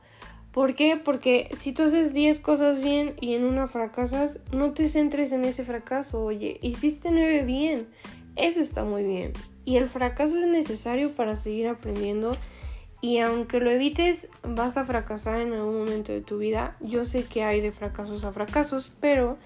¿Por 0.51 0.75
qué? 0.75 0.97
Porque 0.97 1.49
si 1.57 1.71
tú 1.71 1.83
haces 1.83 2.13
10 2.13 2.41
cosas 2.41 2.81
bien 2.81 3.13
y 3.21 3.35
en 3.35 3.45
una 3.45 3.69
fracasas, 3.69 4.39
no 4.51 4.73
te 4.73 4.89
centres 4.89 5.31
en 5.31 5.45
ese 5.45 5.63
fracaso. 5.63 6.25
Oye, 6.25 6.59
hiciste 6.61 7.09
9 7.09 7.43
bien. 7.43 7.87
Eso 8.35 8.59
está 8.59 8.83
muy 8.83 9.03
bien. 9.03 9.31
Y 9.63 9.77
el 9.77 9.87
fracaso 9.87 10.37
es 10.37 10.47
necesario 10.47 11.13
para 11.13 11.37
seguir 11.37 11.69
aprendiendo. 11.69 12.33
Y 12.99 13.19
aunque 13.19 13.61
lo 13.61 13.71
evites, 13.71 14.27
vas 14.43 14.75
a 14.75 14.83
fracasar 14.83 15.39
en 15.39 15.53
algún 15.53 15.77
momento 15.77 16.11
de 16.11 16.19
tu 16.19 16.37
vida. 16.37 16.75
Yo 16.81 17.05
sé 17.05 17.23
que 17.23 17.43
hay 17.45 17.61
de 17.61 17.71
fracasos 17.71 18.25
a 18.25 18.33
fracasos, 18.33 18.91
pero 18.99 19.37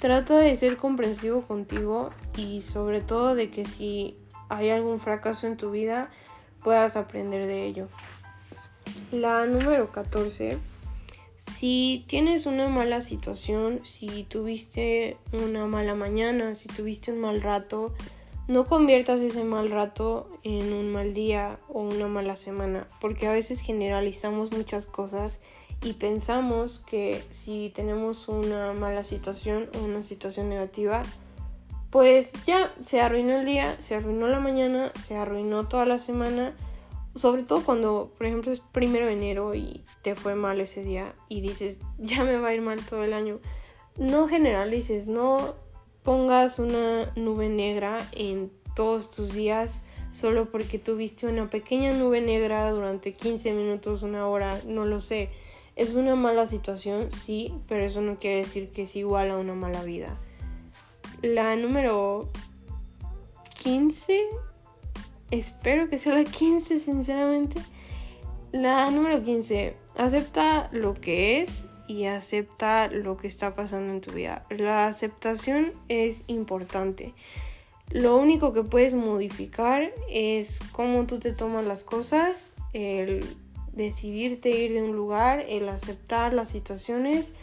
Trata 0.00 0.38
de 0.38 0.54
ser 0.56 0.76
comprensivo 0.76 1.42
contigo 1.42 2.10
y 2.36 2.60
sobre 2.60 3.00
todo 3.00 3.34
de 3.34 3.50
que 3.50 3.64
si 3.64 4.16
hay 4.48 4.70
algún 4.70 4.98
fracaso 4.98 5.46
en 5.46 5.56
tu 5.56 5.70
vida 5.70 6.10
puedas 6.62 6.96
aprender 6.96 7.46
de 7.46 7.64
ello. 7.64 7.88
La 9.10 9.46
número 9.46 9.90
14. 9.90 10.58
Si 11.38 12.04
tienes 12.08 12.44
una 12.44 12.68
mala 12.68 13.00
situación, 13.00 13.80
si 13.84 14.24
tuviste 14.24 15.16
una 15.32 15.66
mala 15.66 15.94
mañana, 15.94 16.54
si 16.54 16.68
tuviste 16.68 17.12
un 17.12 17.20
mal 17.20 17.40
rato, 17.40 17.94
no 18.48 18.66
conviertas 18.66 19.20
ese 19.20 19.44
mal 19.44 19.70
rato 19.70 20.28
en 20.42 20.72
un 20.72 20.92
mal 20.92 21.14
día 21.14 21.58
o 21.68 21.80
una 21.80 22.08
mala 22.08 22.36
semana, 22.36 22.86
porque 23.00 23.26
a 23.26 23.32
veces 23.32 23.60
generalizamos 23.60 24.52
muchas 24.52 24.86
cosas 24.86 25.40
y 25.82 25.94
pensamos 25.94 26.82
que 26.86 27.22
si 27.30 27.70
tenemos 27.74 28.28
una 28.28 28.72
mala 28.72 29.04
situación 29.04 29.68
o 29.74 29.84
una 29.84 30.02
situación 30.02 30.48
negativa, 30.48 31.02
pues 31.90 32.32
ya 32.46 32.74
se 32.80 33.00
arruinó 33.00 33.36
el 33.38 33.46
día, 33.46 33.80
se 33.80 33.94
arruinó 33.94 34.26
la 34.28 34.40
mañana, 34.40 34.92
se 35.06 35.16
arruinó 35.16 35.68
toda 35.68 35.86
la 35.86 35.98
semana. 35.98 36.54
Sobre 37.14 37.44
todo 37.44 37.64
cuando, 37.64 38.12
por 38.18 38.26
ejemplo, 38.26 38.52
es 38.52 38.60
primero 38.60 39.06
de 39.06 39.12
enero 39.12 39.54
y 39.54 39.82
te 40.02 40.14
fue 40.14 40.34
mal 40.34 40.60
ese 40.60 40.82
día 40.82 41.14
y 41.28 41.40
dices, 41.40 41.78
ya 41.98 42.24
me 42.24 42.36
va 42.36 42.48
a 42.48 42.54
ir 42.54 42.62
mal 42.62 42.84
todo 42.84 43.04
el 43.04 43.12
año. 43.12 43.38
No 43.96 44.28
generalices, 44.28 45.06
no 45.06 45.54
pongas 46.02 46.58
una 46.58 47.10
nube 47.16 47.48
negra 47.48 48.06
en 48.12 48.52
todos 48.74 49.10
tus 49.10 49.32
días 49.32 49.84
solo 50.10 50.46
porque 50.46 50.78
tuviste 50.78 51.26
una 51.26 51.48
pequeña 51.50 51.92
nube 51.92 52.20
negra 52.20 52.70
durante 52.70 53.12
15 53.12 53.52
minutos, 53.52 54.02
una 54.02 54.26
hora, 54.28 54.58
no 54.66 54.84
lo 54.84 55.00
sé 55.00 55.30
es 55.76 55.94
una 55.94 56.16
mala 56.16 56.46
situación, 56.46 57.12
sí, 57.12 57.52
pero 57.68 57.84
eso 57.84 58.00
no 58.00 58.18
quiere 58.18 58.38
decir 58.38 58.70
que 58.70 58.82
es 58.82 58.96
igual 58.96 59.30
a 59.30 59.36
una 59.36 59.54
mala 59.54 59.82
vida. 59.84 60.18
La 61.22 61.54
número 61.54 62.30
15, 63.62 64.22
espero 65.30 65.90
que 65.90 65.98
sea 65.98 66.14
la 66.14 66.24
15, 66.24 66.80
sinceramente. 66.80 67.60
La 68.52 68.90
número 68.90 69.22
15, 69.22 69.76
acepta 69.96 70.70
lo 70.72 70.94
que 70.94 71.42
es 71.42 71.50
y 71.86 72.06
acepta 72.06 72.88
lo 72.88 73.18
que 73.18 73.28
está 73.28 73.54
pasando 73.54 73.92
en 73.92 74.00
tu 74.00 74.12
vida. 74.12 74.46
La 74.48 74.86
aceptación 74.86 75.72
es 75.88 76.24
importante. 76.26 77.12
Lo 77.90 78.16
único 78.16 78.54
que 78.54 78.62
puedes 78.62 78.94
modificar 78.94 79.92
es 80.08 80.58
cómo 80.72 81.06
tú 81.06 81.18
te 81.18 81.32
tomas 81.32 81.66
las 81.66 81.84
cosas, 81.84 82.54
el 82.72 83.24
decidirte 83.76 84.50
ir 84.50 84.72
de 84.72 84.82
un 84.82 84.96
lugar, 84.96 85.44
el 85.48 85.68
aceptar 85.68 86.32
las 86.32 86.48
situaciones, 86.48 87.34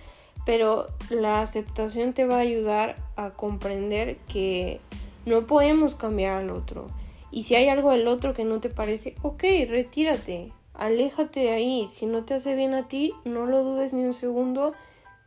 pero 0.45 0.87
la 1.09 1.41
aceptación 1.41 2.13
te 2.13 2.25
va 2.25 2.37
a 2.37 2.41
ayudar 2.41 2.97
a 3.15 3.29
comprender 3.29 4.17
que 4.27 4.81
no 5.25 5.47
podemos 5.47 5.95
cambiar 5.95 6.39
al 6.39 6.49
otro. 6.49 6.87
Y 7.31 7.43
si 7.43 7.55
hay 7.55 7.69
algo 7.69 7.91
del 7.91 8.07
otro 8.07 8.33
que 8.33 8.43
no 8.43 8.59
te 8.59 8.69
parece, 8.69 9.15
ok, 9.21 9.43
retírate, 9.69 10.51
aléjate 10.73 11.41
de 11.41 11.51
ahí. 11.51 11.89
Si 11.91 12.05
no 12.05 12.25
te 12.25 12.33
hace 12.33 12.55
bien 12.55 12.73
a 12.73 12.87
ti, 12.87 13.13
no 13.23 13.45
lo 13.45 13.63
dudes 13.63 13.93
ni 13.93 14.03
un 14.03 14.13
segundo, 14.13 14.73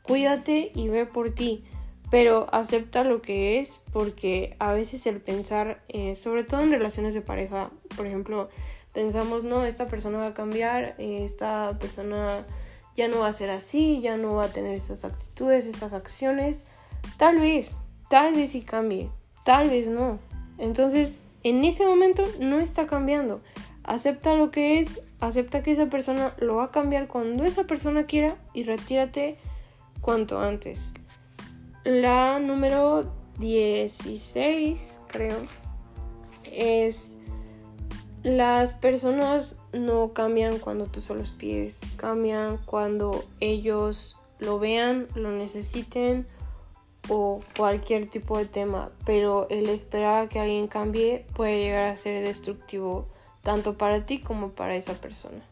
cuídate 0.02 0.70
y 0.74 0.88
ve 0.88 1.06
por 1.06 1.30
ti. 1.30 1.64
Pero 2.10 2.46
acepta 2.52 3.02
lo 3.02 3.22
que 3.22 3.58
es 3.58 3.80
porque 3.92 4.54
a 4.60 4.72
veces 4.72 5.06
el 5.08 5.20
pensar, 5.20 5.82
eh, 5.88 6.14
sobre 6.14 6.44
todo 6.44 6.60
en 6.60 6.70
relaciones 6.70 7.14
de 7.14 7.22
pareja, 7.22 7.70
por 7.96 8.06
ejemplo, 8.06 8.48
pensamos, 8.96 9.44
no, 9.44 9.66
esta 9.66 9.88
persona 9.88 10.16
va 10.16 10.28
a 10.28 10.32
cambiar, 10.32 10.94
esta 10.96 11.78
persona 11.78 12.46
ya 12.96 13.08
no 13.08 13.18
va 13.18 13.28
a 13.28 13.32
ser 13.34 13.50
así, 13.50 14.00
ya 14.00 14.16
no 14.16 14.36
va 14.36 14.44
a 14.44 14.48
tener 14.48 14.74
estas 14.74 15.04
actitudes, 15.04 15.66
estas 15.66 15.92
acciones. 15.92 16.64
Tal 17.18 17.38
vez, 17.38 17.76
tal 18.08 18.32
vez 18.32 18.52
sí 18.52 18.62
cambie, 18.62 19.10
tal 19.44 19.68
vez 19.68 19.86
no. 19.86 20.18
Entonces, 20.56 21.22
en 21.42 21.62
ese 21.66 21.84
momento 21.84 22.24
no 22.40 22.58
está 22.58 22.86
cambiando. 22.86 23.42
Acepta 23.84 24.34
lo 24.34 24.50
que 24.50 24.80
es, 24.80 25.02
acepta 25.20 25.62
que 25.62 25.72
esa 25.72 25.90
persona 25.90 26.32
lo 26.38 26.56
va 26.56 26.64
a 26.64 26.70
cambiar 26.70 27.06
cuando 27.06 27.44
esa 27.44 27.64
persona 27.64 28.06
quiera 28.06 28.38
y 28.54 28.62
retírate 28.62 29.36
cuanto 30.00 30.40
antes. 30.40 30.94
La 31.84 32.38
número 32.38 33.12
16, 33.40 35.02
creo, 35.06 35.36
es 36.44 37.15
las 38.26 38.74
personas 38.74 39.56
no 39.72 40.12
cambian 40.12 40.58
cuando 40.58 40.86
tú 40.86 41.00
solo 41.00 41.22
pides, 41.38 41.80
cambian 41.94 42.58
cuando 42.66 43.24
ellos 43.38 44.16
lo 44.40 44.58
vean, 44.58 45.06
lo 45.14 45.30
necesiten 45.30 46.26
o 47.08 47.40
cualquier 47.56 48.10
tipo 48.10 48.36
de 48.36 48.46
tema, 48.46 48.90
pero 49.04 49.46
el 49.48 49.68
esperar 49.68 50.24
a 50.24 50.28
que 50.28 50.40
alguien 50.40 50.66
cambie 50.66 51.24
puede 51.36 51.60
llegar 51.60 51.84
a 51.84 51.96
ser 51.96 52.24
destructivo 52.24 53.06
tanto 53.44 53.78
para 53.78 54.06
ti 54.06 54.18
como 54.18 54.50
para 54.50 54.74
esa 54.74 54.94
persona. 54.94 55.44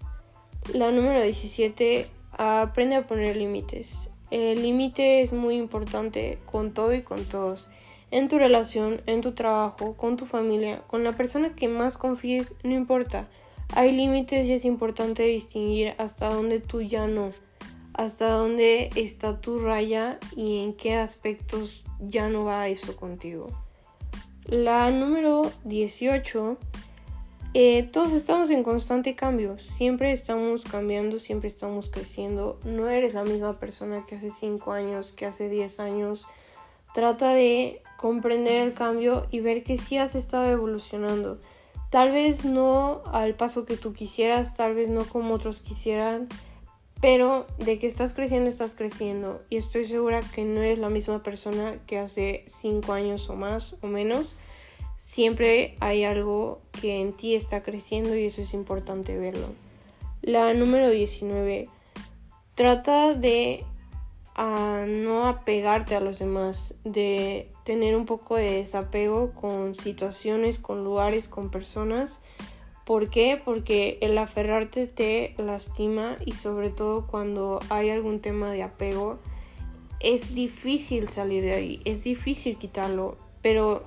La 0.72 0.90
número 0.90 1.22
17, 1.22 2.08
aprende 2.32 2.96
a 2.96 3.06
poner 3.06 3.36
límites. 3.36 4.10
El 4.32 4.62
límite 4.62 5.22
es 5.22 5.32
muy 5.32 5.54
importante 5.54 6.40
con 6.44 6.72
todo 6.72 6.92
y 6.92 7.02
con 7.02 7.24
todos. 7.24 7.68
En 8.10 8.28
tu 8.28 8.38
relación, 8.38 9.00
en 9.06 9.20
tu 9.20 9.32
trabajo, 9.32 9.94
con 9.96 10.16
tu 10.16 10.26
familia, 10.26 10.82
con 10.86 11.04
la 11.04 11.12
persona 11.12 11.54
que 11.54 11.68
más 11.68 11.96
confíes, 11.98 12.54
no 12.62 12.74
importa. 12.74 13.28
Hay 13.74 13.92
límites 13.92 14.46
y 14.46 14.52
es 14.52 14.64
importante 14.64 15.24
distinguir 15.24 15.94
hasta 15.98 16.32
dónde 16.32 16.60
tú 16.60 16.82
ya 16.82 17.06
no, 17.06 17.30
hasta 17.94 18.28
dónde 18.28 18.90
está 18.94 19.40
tu 19.40 19.58
raya 19.58 20.18
y 20.36 20.58
en 20.58 20.74
qué 20.74 20.94
aspectos 20.94 21.84
ya 22.00 22.28
no 22.28 22.44
va 22.44 22.68
eso 22.68 22.96
contigo. 22.96 23.48
La 24.46 24.90
número 24.90 25.50
18, 25.64 26.58
eh, 27.54 27.84
todos 27.84 28.12
estamos 28.12 28.50
en 28.50 28.62
constante 28.62 29.14
cambio, 29.14 29.58
siempre 29.58 30.12
estamos 30.12 30.64
cambiando, 30.64 31.18
siempre 31.18 31.48
estamos 31.48 31.88
creciendo, 31.88 32.58
no 32.64 32.88
eres 32.88 33.14
la 33.14 33.24
misma 33.24 33.58
persona 33.58 34.04
que 34.06 34.16
hace 34.16 34.30
5 34.30 34.72
años, 34.72 35.12
que 35.12 35.24
hace 35.24 35.48
10 35.48 35.80
años. 35.80 36.26
Trata 36.94 37.34
de 37.34 37.82
comprender 37.96 38.62
el 38.62 38.72
cambio 38.72 39.26
y 39.32 39.40
ver 39.40 39.64
que 39.64 39.76
sí 39.76 39.98
has 39.98 40.14
estado 40.14 40.48
evolucionando. 40.50 41.40
Tal 41.90 42.12
vez 42.12 42.44
no 42.44 43.02
al 43.12 43.34
paso 43.34 43.64
que 43.64 43.76
tú 43.76 43.92
quisieras, 43.92 44.54
tal 44.54 44.74
vez 44.74 44.88
no 44.88 45.04
como 45.04 45.34
otros 45.34 45.60
quisieran, 45.60 46.28
pero 47.00 47.46
de 47.58 47.78
que 47.78 47.86
estás 47.86 48.14
creciendo, 48.14 48.48
estás 48.48 48.74
creciendo. 48.74 49.42
Y 49.50 49.56
estoy 49.56 49.84
segura 49.86 50.20
que 50.20 50.44
no 50.44 50.60
eres 50.60 50.78
la 50.78 50.88
misma 50.88 51.22
persona 51.22 51.78
que 51.86 51.98
hace 51.98 52.44
5 52.46 52.92
años 52.92 53.28
o 53.28 53.34
más 53.34 53.76
o 53.82 53.88
menos. 53.88 54.36
Siempre 54.96 55.76
hay 55.80 56.04
algo 56.04 56.60
que 56.80 57.00
en 57.00 57.12
ti 57.12 57.34
está 57.34 57.62
creciendo 57.62 58.16
y 58.16 58.26
eso 58.26 58.40
es 58.40 58.54
importante 58.54 59.18
verlo. 59.18 59.48
La 60.22 60.54
número 60.54 60.90
19. 60.90 61.68
Trata 62.54 63.14
de 63.14 63.64
a 64.34 64.84
no 64.86 65.26
apegarte 65.26 65.94
a 65.94 66.00
los 66.00 66.18
demás, 66.18 66.74
de 66.84 67.50
tener 67.64 67.96
un 67.96 68.04
poco 68.04 68.36
de 68.36 68.58
desapego 68.58 69.32
con 69.32 69.74
situaciones, 69.74 70.58
con 70.58 70.84
lugares, 70.84 71.28
con 71.28 71.50
personas. 71.50 72.20
¿Por 72.84 73.08
qué? 73.08 73.40
Porque 73.42 73.98
el 74.02 74.18
aferrarte 74.18 74.86
te 74.86 75.34
lastima 75.38 76.16
y 76.24 76.32
sobre 76.32 76.70
todo 76.70 77.06
cuando 77.06 77.60
hay 77.70 77.90
algún 77.90 78.20
tema 78.20 78.50
de 78.50 78.62
apego 78.62 79.18
es 80.00 80.34
difícil 80.34 81.08
salir 81.08 81.42
de 81.42 81.54
ahí, 81.54 81.80
es 81.86 82.04
difícil 82.04 82.58
quitarlo, 82.58 83.16
pero 83.40 83.82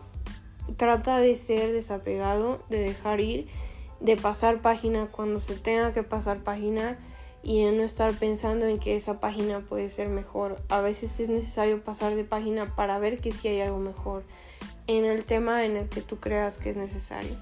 trata 0.76 1.20
de 1.20 1.38
ser 1.38 1.72
desapegado, 1.72 2.60
de 2.70 2.80
dejar 2.80 3.20
ir, 3.20 3.48
de 4.00 4.18
pasar 4.18 4.62
página 4.62 5.08
cuando 5.12 5.40
se 5.40 5.56
tenga 5.56 5.94
que 5.94 6.02
pasar 6.02 6.40
página 6.40 6.98
y 7.44 7.62
en 7.62 7.78
no 7.78 7.84
estar 7.84 8.14
pensando 8.14 8.66
en 8.66 8.80
que 8.80 8.96
esa 8.96 9.20
página 9.20 9.60
puede 9.62 9.90
ser 9.90 10.10
mejor. 10.10 10.58
A 10.70 10.82
veces 10.82 11.20
es 11.20 11.30
necesario 11.30 11.84
pasar 11.84 12.16
de 12.16 12.24
página 12.24 12.76
para 12.76 13.00
ver 13.00 13.20
que 13.20 13.32
sí 13.32 13.48
hay 13.48 13.62
algo 13.62 13.80
mejor 13.80 14.24
en 14.88 15.06
el 15.06 15.26
tema 15.26 15.66
en 15.66 15.76
el 15.76 15.90
que 15.90 16.02
tú 16.02 16.18
creas 16.20 16.58
que 16.58 16.72
es 16.72 16.78
necesario. 16.78 17.36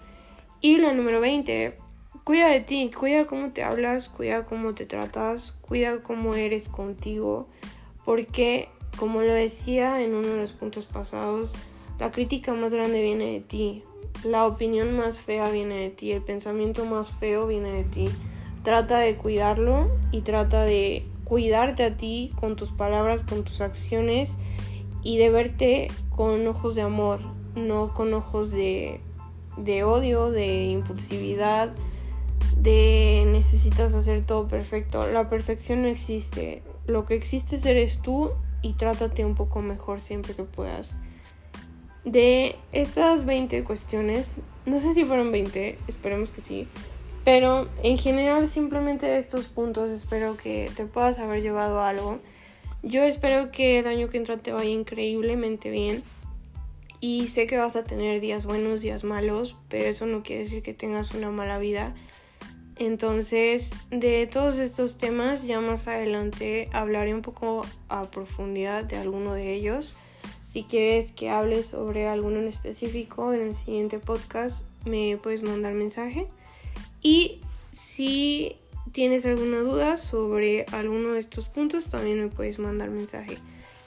Y 0.61 0.77
la 0.77 0.93
número 0.93 1.19
20, 1.21 1.77
cuida 2.23 2.49
de 2.49 2.61
ti, 2.61 2.91
cuida 2.91 3.27
cómo 3.27 3.51
te 3.51 3.63
hablas, 3.63 4.09
cuida 4.09 4.45
cómo 4.45 4.73
te 4.73 4.85
tratas, 4.85 5.53
cuida 5.61 5.99
cómo 5.99 6.33
eres 6.33 6.67
contigo, 6.67 7.47
porque 8.03 8.69
como 8.97 9.21
lo 9.21 9.33
decía 9.33 10.01
en 10.01 10.15
uno 10.15 10.29
de 10.29 10.37
los 10.37 10.53
puntos 10.53 10.87
pasados, 10.87 11.53
la 11.99 12.11
crítica 12.11 12.53
más 12.53 12.73
grande 12.73 13.01
viene 13.01 13.33
de 13.33 13.41
ti, 13.41 13.83
la 14.23 14.47
opinión 14.47 14.95
más 14.97 15.19
fea 15.19 15.49
viene 15.49 15.75
de 15.81 15.89
ti, 15.89 16.11
el 16.11 16.21
pensamiento 16.21 16.85
más 16.85 17.11
feo 17.11 17.47
viene 17.47 17.71
de 17.71 17.83
ti. 17.83 18.09
Trata 18.65 18.97
de 18.97 19.15
cuidarlo 19.15 19.91
y 20.11 20.21
trata 20.21 20.63
de 20.63 21.05
cuidarte 21.23 21.83
a 21.83 21.95
ti 21.97 22.33
con 22.39 22.55
tus 22.55 22.71
palabras, 22.71 23.21
con 23.21 23.43
tus 23.43 23.61
acciones 23.61 24.35
y 25.03 25.19
de 25.19 25.29
verte 25.29 25.87
con 26.09 26.47
ojos 26.47 26.73
de 26.73 26.81
amor, 26.81 27.19
no 27.55 27.93
con 27.93 28.11
ojos 28.15 28.49
de, 28.49 29.01
de 29.55 29.83
odio, 29.83 30.31
de 30.31 30.63
impulsividad, 30.63 31.73
de 32.57 33.25
necesitas 33.27 33.93
hacer 33.93 34.25
todo 34.25 34.47
perfecto. 34.47 35.05
La 35.11 35.29
perfección 35.29 35.83
no 35.83 35.87
existe. 35.87 36.63
Lo 36.87 37.05
que 37.05 37.13
existe 37.13 37.59
eres 37.69 38.01
tú 38.01 38.31
y 38.63 38.73
trátate 38.73 39.23
un 39.25 39.35
poco 39.35 39.61
mejor 39.61 40.01
siempre 40.01 40.33
que 40.33 40.43
puedas. 40.43 40.97
De 42.03 42.55
estas 42.71 43.25
20 43.25 43.63
cuestiones, 43.63 44.37
no 44.65 44.79
sé 44.79 44.95
si 44.95 45.05
fueron 45.05 45.31
20, 45.31 45.77
esperemos 45.87 46.31
que 46.31 46.41
sí, 46.41 46.67
pero 47.25 47.67
en 47.81 47.97
general 47.97 48.47
simplemente 48.47 49.17
estos 49.17 49.47
puntos 49.47 49.89
espero 49.89 50.37
que 50.37 50.71
te 50.75 50.85
puedas 50.85 51.17
haber 51.17 51.41
llevado 51.41 51.81
algo. 51.81 52.19
Yo 52.83 53.03
espero 53.03 53.51
que 53.51 53.79
el 53.79 53.87
año 53.87 54.09
que 54.09 54.17
entra 54.17 54.37
te 54.37 54.51
vaya 54.51 54.69
increíblemente 54.69 55.71
bien. 55.71 56.03
Y 57.01 57.27
sé 57.27 57.47
que 57.47 57.57
vas 57.57 57.75
a 57.75 57.83
tener 57.83 58.21
días 58.21 58.45
buenos, 58.45 58.81
días 58.81 59.03
malos, 59.03 59.57
pero 59.69 59.85
eso 59.85 60.05
no 60.05 60.21
quiere 60.21 60.43
decir 60.43 60.61
que 60.61 60.75
tengas 60.75 61.13
una 61.15 61.31
mala 61.31 61.57
vida. 61.57 61.95
Entonces, 62.77 63.71
de 63.89 64.27
todos 64.27 64.57
estos 64.57 64.97
temas, 64.97 65.43
ya 65.43 65.59
más 65.61 65.87
adelante 65.87 66.69
hablaré 66.73 67.13
un 67.13 67.21
poco 67.23 67.65
a 67.89 68.09
profundidad 68.11 68.83
de 68.83 68.97
alguno 68.97 69.33
de 69.33 69.53
ellos. 69.53 69.95
Si 70.45 70.63
quieres 70.63 71.11
que 71.11 71.31
hable 71.31 71.63
sobre 71.63 72.07
alguno 72.07 72.39
en 72.39 72.47
específico 72.47 73.33
en 73.33 73.41
el 73.41 73.55
siguiente 73.55 73.97
podcast, 73.97 74.63
me 74.85 75.17
puedes 75.17 75.41
mandar 75.41 75.73
mensaje. 75.73 76.27
Y 77.05 77.39
si 77.71 78.57
tienes 78.91 79.27
alguna 79.27 79.59
duda 79.59 79.95
sobre 79.95 80.65
alguno 80.71 81.11
de 81.11 81.19
estos 81.19 81.47
puntos, 81.47 81.85
también 81.85 82.19
me 82.19 82.29
puedes 82.29 82.57
mandar 82.57 82.89
mensaje. 82.89 83.37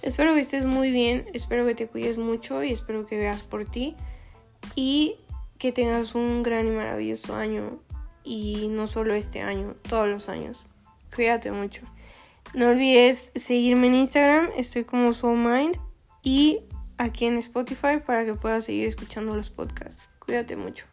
Espero 0.03 0.35
que 0.35 0.41
estés 0.41 0.67
muy 0.67 0.93
bien, 0.93 1.27
espero 1.35 1.67
que 1.67 1.75
te 1.75 1.89
cuides 1.89 2.17
mucho 2.17 2.63
y 2.63 2.71
espero 2.71 3.07
que 3.07 3.17
veas 3.17 3.43
por 3.43 3.65
ti 3.65 3.97
y 4.77 5.17
que 5.59 5.73
tengas 5.73 6.15
un 6.15 6.45
gran 6.45 6.69
y 6.69 6.71
maravilloso 6.71 7.35
año 7.35 7.81
y 8.23 8.69
no 8.69 8.87
solo 8.87 9.15
este 9.15 9.41
año, 9.41 9.75
todos 9.89 10.07
los 10.07 10.29
años. 10.29 10.65
Cuídate 11.13 11.51
mucho. 11.51 11.83
No 12.55 12.69
olvides 12.69 13.33
seguirme 13.35 13.89
en 13.89 13.97
Instagram, 13.97 14.51
estoy 14.57 14.85
como 14.85 15.13
SoulMind 15.13 15.77
y 16.23 16.61
aquí 16.99 17.27
en 17.27 17.39
Spotify 17.39 17.99
para 18.07 18.25
que 18.25 18.35
puedas 18.35 18.67
seguir 18.67 18.87
escuchando 18.87 19.35
los 19.35 19.51
podcasts. 19.51 20.09
Cuídate 20.21 20.55
mucho. 20.55 20.87